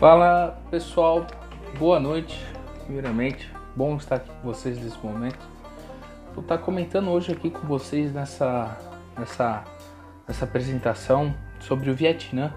[0.00, 1.26] Fala pessoal,
[1.78, 2.42] boa noite.
[2.86, 5.46] Primeiramente, bom estar aqui com vocês nesse momento.
[6.34, 8.78] Vou estar comentando hoje aqui com vocês nessa,
[9.18, 9.62] nessa,
[10.26, 12.50] nessa apresentação sobre o Vietnã,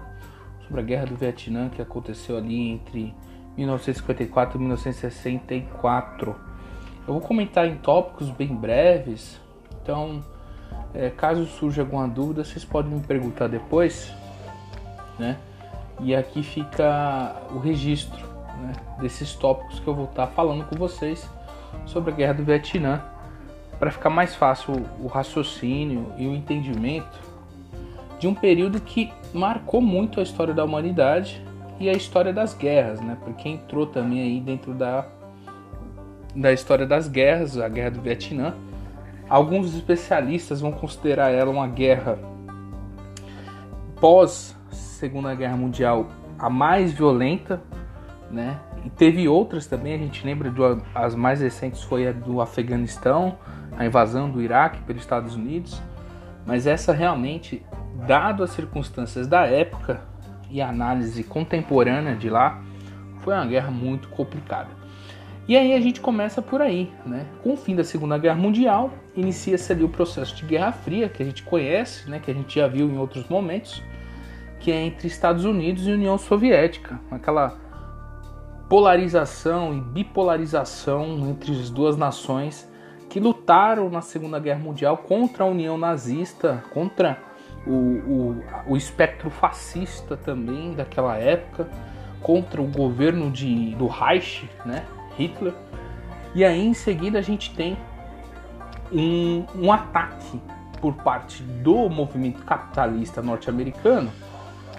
[0.66, 3.14] sobre a guerra do Vietnã que aconteceu ali entre
[3.58, 6.34] 1954 e 1964.
[7.06, 9.38] Eu vou comentar em tópicos bem breves,
[9.82, 10.24] então
[10.94, 14.10] é, caso surja alguma dúvida, vocês podem me perguntar depois,
[15.18, 15.36] né?
[16.00, 18.26] E aqui fica o registro
[18.60, 21.28] né, desses tópicos que eu vou estar falando com vocês
[21.86, 23.02] sobre a guerra do Vietnã,
[23.78, 27.20] para ficar mais fácil o raciocínio e o entendimento
[28.18, 31.44] de um período que marcou muito a história da humanidade
[31.78, 33.18] e a história das guerras, né?
[33.22, 35.04] Porque entrou também aí dentro da,
[36.34, 38.54] da história das guerras, a guerra do Vietnã.
[39.28, 42.18] Alguns especialistas vão considerar ela uma guerra
[44.00, 44.56] pós
[45.04, 47.62] Segunda Guerra Mundial a mais violenta,
[48.30, 48.58] né?
[48.86, 50.60] E teve outras também, a gente lembra de
[50.94, 53.36] as mais recentes foi a do Afeganistão,
[53.76, 55.78] a invasão do Iraque pelos Estados Unidos,
[56.46, 57.62] mas essa realmente,
[58.06, 60.00] dado as circunstâncias da época
[60.48, 62.62] e a análise contemporânea de lá,
[63.18, 64.70] foi uma guerra muito complicada.
[65.46, 67.26] E aí a gente começa por aí, né?
[67.42, 71.22] Com o fim da Segunda Guerra Mundial, inicia-se ali o processo de Guerra Fria, que
[71.22, 72.18] a gente conhece, né?
[72.18, 73.82] Que a gente já viu em outros momentos
[74.64, 77.54] que é entre Estados Unidos e União Soviética, aquela
[78.66, 82.66] polarização e bipolarização entre as duas nações
[83.10, 87.18] que lutaram na Segunda Guerra Mundial contra a União Nazista, contra
[87.66, 91.68] o, o, o espectro fascista também daquela época,
[92.22, 94.86] contra o governo de, do Reich, né,
[95.18, 95.52] Hitler.
[96.34, 97.76] E aí em seguida a gente tem
[98.90, 100.40] um, um ataque
[100.80, 104.10] por parte do movimento capitalista norte-americano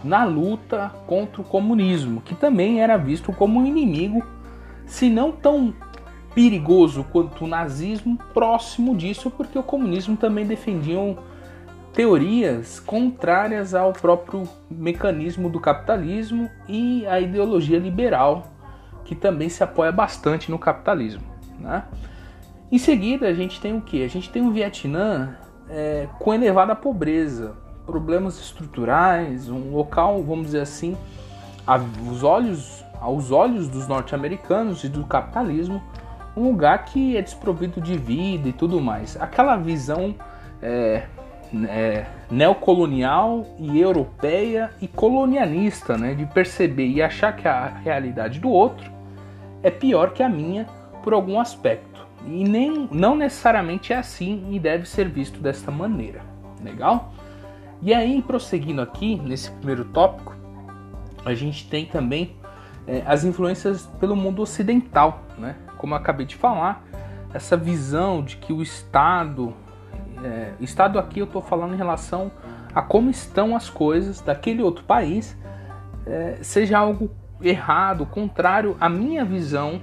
[0.05, 4.23] na luta contra o comunismo, que também era visto como um inimigo,
[4.85, 5.73] se não tão
[6.35, 11.17] perigoso quanto o nazismo, próximo disso, porque o comunismo também defendiam
[11.91, 18.51] teorias contrárias ao próprio mecanismo do capitalismo e à ideologia liberal,
[19.05, 21.23] que também se apoia bastante no capitalismo.
[21.57, 21.83] Né?
[22.71, 24.03] Em seguida, a gente tem o que?
[24.03, 25.37] A gente tem o Vietnã
[25.69, 27.55] é, com elevada pobreza,
[27.85, 30.97] problemas estruturais, um local, vamos dizer assim,
[31.65, 35.81] aos olhos, aos olhos dos norte-americanos e do capitalismo,
[36.35, 39.15] um lugar que é desprovido de vida e tudo mais.
[39.19, 40.15] Aquela visão
[40.61, 41.03] é,
[41.67, 48.49] é, neocolonial e europeia e colonialista, né, de perceber e achar que a realidade do
[48.49, 48.91] outro
[49.63, 50.67] é pior que a minha
[51.01, 52.05] por algum aspecto.
[52.27, 56.21] E nem, não necessariamente é assim e deve ser visto desta maneira.
[56.63, 57.13] Legal?
[57.85, 60.35] E aí, prosseguindo aqui nesse primeiro tópico,
[61.23, 62.35] a gente tem também
[62.87, 65.55] é, as influências pelo mundo ocidental, né?
[65.77, 66.83] Como eu acabei de falar,
[67.31, 69.53] essa visão de que o Estado,
[70.23, 72.31] é, Estado aqui eu estou falando em relação
[72.73, 75.37] a como estão as coisas daquele outro país,
[76.07, 79.79] é, seja algo errado, contrário à minha visão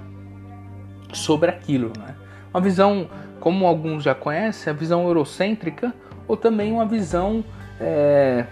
[1.12, 2.16] sobre aquilo, né?
[2.52, 3.08] Uma visão,
[3.38, 5.94] como alguns já conhecem, a visão eurocêntrica
[6.26, 7.44] ou também uma visão
[7.82, 8.46] é,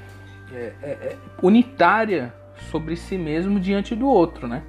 [0.53, 2.35] é, é, é, unitária
[2.71, 4.65] sobre si mesmo diante do outro, né?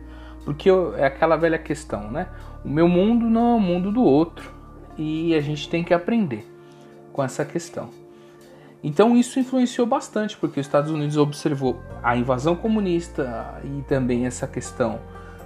[0.46, 2.28] Porque é aquela velha questão, né?
[2.64, 4.52] O meu mundo não é o mundo do outro
[4.98, 6.48] e a gente tem que aprender
[7.12, 7.90] com essa questão.
[8.84, 14.48] Então isso influenciou bastante, porque os Estados Unidos observou a invasão comunista e também essa
[14.48, 15.00] questão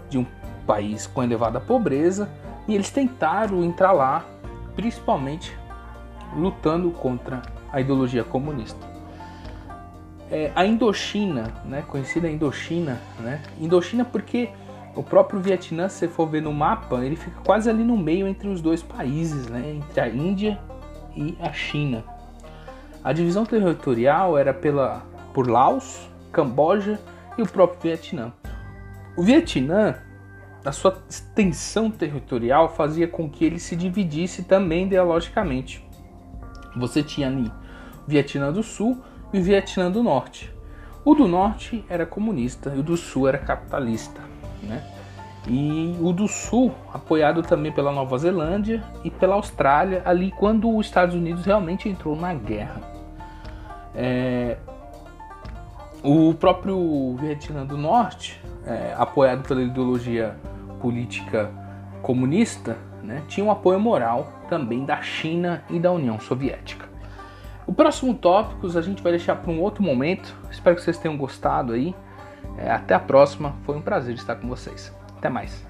[0.09, 0.25] de um
[0.67, 2.29] país com elevada pobreza
[2.67, 4.25] e eles tentaram entrar lá,
[4.75, 5.57] principalmente
[6.35, 8.94] lutando contra a ideologia comunista
[10.31, 14.49] é, a Indochina, né, conhecida Indochina, né, Indochina porque
[14.95, 18.27] o próprio Vietnã, se você for ver no mapa, ele fica quase ali no meio
[18.27, 20.59] entre os dois países, né, entre a Índia
[21.15, 22.03] e a China.
[23.03, 26.99] A divisão territorial era pela, por Laos, Camboja
[27.37, 28.33] e o próprio Vietnã.
[29.15, 29.95] O Vietnã,
[30.63, 35.87] a sua extensão territorial, fazia com que ele se dividisse também ideologicamente.
[36.75, 37.51] Você tinha ali
[38.07, 39.01] Vietnã do Sul
[39.35, 40.49] e o Vietnã do Norte.
[41.03, 44.21] O do Norte era comunista e o do Sul era capitalista.
[44.63, 44.81] Né?
[45.45, 50.85] E o do Sul, apoiado também pela Nova Zelândia e pela Austrália, ali quando os
[50.85, 52.81] Estados Unidos realmente entrou na guerra.
[53.93, 54.57] É...
[56.01, 60.35] O próprio Vietnã do Norte, é, apoiado pela ideologia
[60.79, 61.51] política
[62.01, 66.94] comunista, né, tinha um apoio moral também da China e da União Soviética.
[67.67, 70.35] O próximo tópicos a gente vai deixar para um outro momento.
[70.51, 71.95] Espero que vocês tenham gostado aí.
[72.57, 74.93] É, até a próxima, foi um prazer estar com vocês.
[75.17, 75.65] Até mais.